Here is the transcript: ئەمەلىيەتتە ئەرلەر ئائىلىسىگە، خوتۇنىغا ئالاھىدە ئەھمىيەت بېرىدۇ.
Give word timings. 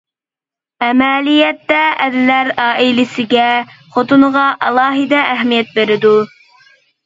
ئەمەلىيەتتە 0.85 1.81
ئەرلەر 2.05 2.49
ئائىلىسىگە، 2.65 3.45
خوتۇنىغا 3.93 4.49
ئالاھىدە 4.65 5.23
ئەھمىيەت 5.37 5.75
بېرىدۇ. 5.81 6.19